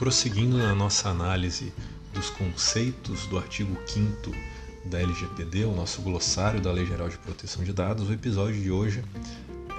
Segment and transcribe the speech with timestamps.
[0.00, 1.74] prosseguindo na nossa análise
[2.14, 4.32] dos conceitos do artigo 5
[4.86, 8.70] da LGPD, o nosso glossário da Lei Geral de Proteção de Dados, o episódio de
[8.70, 9.04] hoje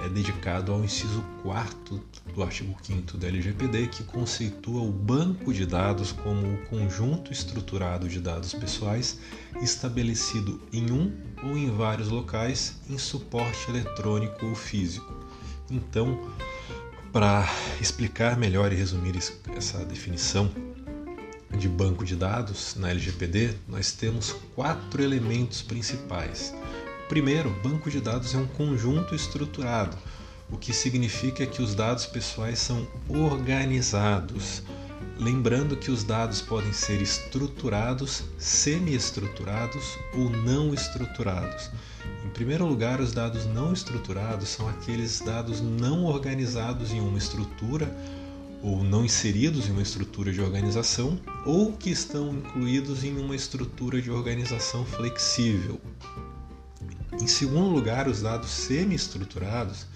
[0.04, 2.00] é dedicado ao inciso 4
[2.36, 8.08] do artigo 5 da LGPD, que conceitua o banco de dados como o conjunto estruturado
[8.08, 9.18] de dados pessoais
[9.60, 11.12] estabelecido em um
[11.42, 15.12] ou em vários locais em suporte eletrônico ou físico.
[15.68, 16.16] Então,
[17.12, 17.46] para
[17.78, 19.14] explicar melhor e resumir
[19.54, 20.50] essa definição
[21.50, 26.54] de banco de dados na LGPD, nós temos quatro elementos principais.
[27.10, 29.94] Primeiro, banco de dados é um conjunto estruturado,
[30.50, 34.62] o que significa que os dados pessoais são organizados.
[35.18, 41.70] Lembrando que os dados podem ser estruturados, semi-estruturados ou não estruturados.
[42.34, 47.94] Primeiro lugar, os dados não estruturados são aqueles dados não organizados em uma estrutura
[48.62, 54.00] ou não inseridos em uma estrutura de organização ou que estão incluídos em uma estrutura
[54.00, 55.78] de organização flexível.
[57.20, 59.86] Em segundo lugar, os dados semi-estruturados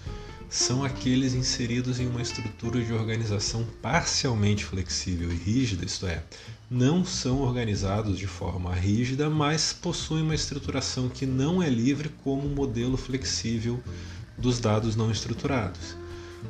[0.49, 6.23] são aqueles inseridos em uma estrutura de organização parcialmente flexível e rígida, isto é,
[6.69, 12.47] não são organizados de forma rígida, mas possuem uma estruturação que não é livre como
[12.47, 13.81] o modelo flexível
[14.37, 15.95] dos dados não estruturados.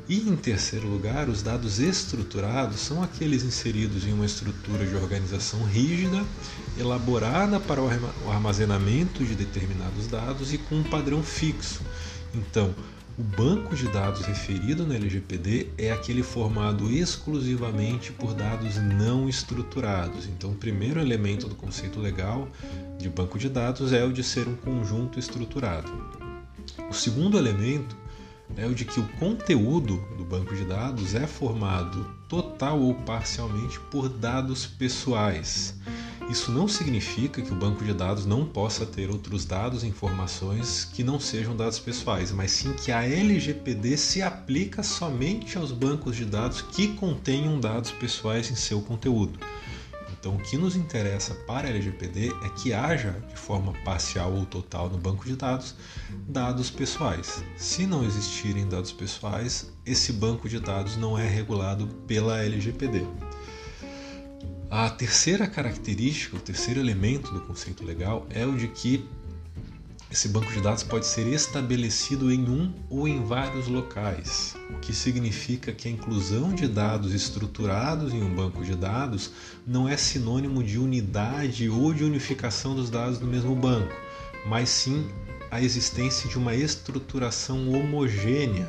[0.08, 5.62] E em terceiro lugar, os dados estruturados são aqueles inseridos em uma estrutura de organização
[5.64, 6.24] rígida,
[6.78, 11.80] elaborada para o armazenamento de determinados dados e com um padrão fixo.
[12.34, 12.74] Então,
[13.18, 20.28] o banco de dados referido no LGPD é aquele formado exclusivamente por dados não estruturados.
[20.28, 22.46] Então, o primeiro elemento do conceito legal
[22.96, 25.90] de banco de dados é o de ser um conjunto estruturado.
[26.88, 27.96] O segundo elemento
[28.56, 33.80] é o de que o conteúdo do banco de dados é formado total ou parcialmente
[33.90, 35.74] por dados pessoais.
[36.28, 40.84] Isso não significa que o banco de dados não possa ter outros dados e informações
[40.84, 46.14] que não sejam dados pessoais, mas sim que a LGPD se aplica somente aos bancos
[46.14, 49.38] de dados que contenham dados pessoais em seu conteúdo.
[50.20, 54.44] Então, o que nos interessa para a LGPD é que haja, de forma parcial ou
[54.44, 55.76] total no banco de dados,
[56.28, 57.42] dados pessoais.
[57.56, 63.06] Se não existirem dados pessoais, esse banco de dados não é regulado pela LGPD.
[64.70, 69.02] A terceira característica, o terceiro elemento do conceito legal é o de que
[70.10, 74.92] esse banco de dados pode ser estabelecido em um ou em vários locais, o que
[74.92, 79.30] significa que a inclusão de dados estruturados em um banco de dados
[79.66, 83.94] não é sinônimo de unidade ou de unificação dos dados no mesmo banco,
[84.46, 85.08] mas sim
[85.50, 88.68] a existência de uma estruturação homogênea.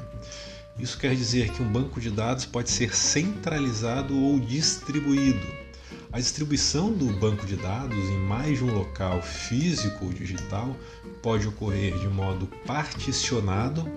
[0.80, 5.69] Isso quer dizer que um banco de dados pode ser centralizado ou distribuído
[6.12, 10.76] a distribuição do banco de dados em mais de um local físico ou digital
[11.22, 13.88] pode ocorrer de modo particionado,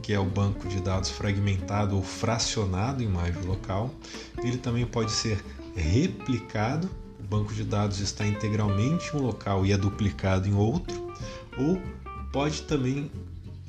[0.00, 3.92] que é o banco de dados fragmentado ou fracionado em mais de um local.
[4.38, 5.44] Ele também pode ser
[5.74, 6.88] replicado,
[7.18, 11.12] o banco de dados está integralmente em um local e é duplicado em outro,
[11.58, 11.80] ou
[12.32, 13.10] pode também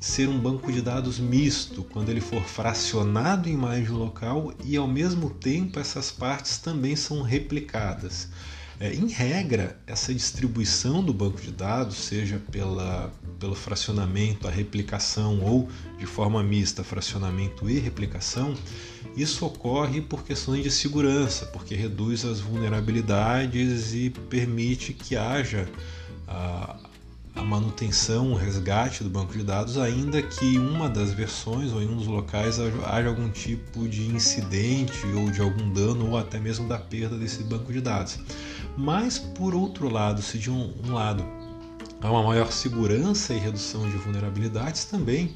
[0.02, 4.52] ser um banco de dados misto, quando ele for fracionado em mais de um local
[4.64, 8.28] e ao mesmo tempo essas partes também são replicadas.
[8.80, 15.38] É, em regra, essa distribuição do banco de dados, seja pela, pelo fracionamento, a replicação
[15.40, 15.68] ou
[16.00, 18.56] de forma mista, fracionamento e replicação,
[19.16, 25.68] isso ocorre por questões de segurança, porque reduz as vulnerabilidades e permite que haja
[26.26, 26.74] a,
[27.34, 31.88] a manutenção, o resgate do banco de dados, ainda que uma das versões ou em
[31.88, 36.68] um dos locais haja algum tipo de incidente ou de algum dano ou até mesmo
[36.68, 38.18] da perda desse banco de dados.
[38.76, 41.24] Mas por outro lado, se de um, um lado
[42.00, 45.34] há uma maior segurança e redução de vulnerabilidades, também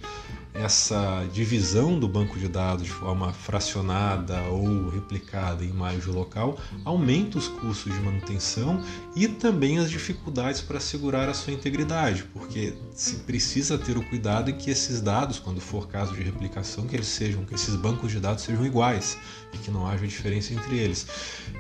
[0.59, 6.59] essa divisão do banco de dados de forma fracionada ou replicada em mais de local
[6.85, 8.83] aumenta os custos de manutenção
[9.15, 14.51] e também as dificuldades para assegurar a sua integridade, porque se precisa ter o cuidado
[14.51, 18.11] em que esses dados, quando for caso de replicação, que eles sejam, que esses bancos
[18.11, 19.19] de dados sejam iguais
[19.53, 21.07] e que não haja diferença entre eles.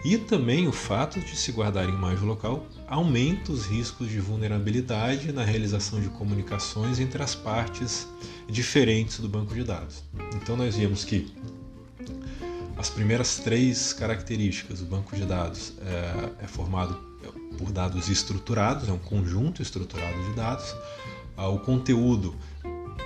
[0.04, 4.20] E também o fato de se guardar em mais de local aumenta os riscos de
[4.20, 8.08] vulnerabilidade na realização de comunicações entre as partes
[8.48, 8.85] diferentes
[9.20, 10.04] do banco de dados.
[10.36, 11.34] Então nós vimos que
[12.76, 16.94] as primeiras três características do banco de dados é, é formado
[17.58, 20.72] por dados estruturados, é um conjunto estruturado de dados.
[21.36, 22.36] Ah, o conteúdo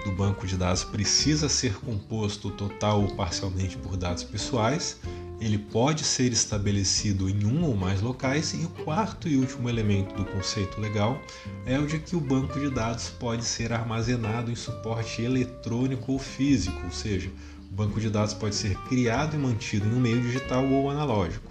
[0.04, 5.00] do banco de dados precisa ser composto total ou parcialmente por dados pessoais
[5.40, 10.14] ele pode ser estabelecido em um ou mais locais, e o quarto e último elemento
[10.14, 11.20] do conceito legal
[11.64, 16.18] é o de que o banco de dados pode ser armazenado em suporte eletrônico ou
[16.18, 17.30] físico, ou seja,
[17.70, 21.50] o banco de dados pode ser criado e mantido em um meio digital ou analógico.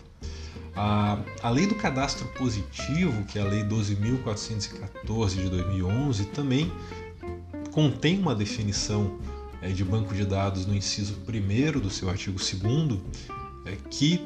[0.76, 6.72] A, a Lei do Cadastro Positivo, que é a Lei 12.414 de 2011, também
[7.72, 9.20] contém uma definição
[9.62, 13.00] é, de banco de dados no inciso 1 do seu artigo 2
[13.30, 13.39] é,
[13.90, 14.22] que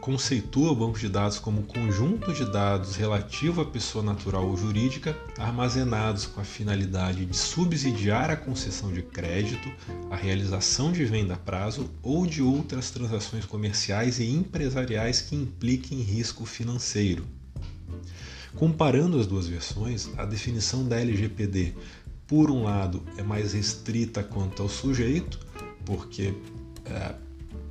[0.00, 5.16] conceitua o banco de dados como conjunto de dados relativo à pessoa natural ou jurídica
[5.36, 9.68] armazenados com a finalidade de subsidiar a concessão de crédito,
[10.10, 15.98] a realização de venda a prazo ou de outras transações comerciais e empresariais que impliquem
[16.00, 17.26] risco financeiro.
[18.54, 21.74] Comparando as duas versões, a definição da LGPD
[22.26, 25.38] por um lado, é mais restrita quanto ao sujeito,
[25.84, 26.34] porque
[26.84, 27.14] é,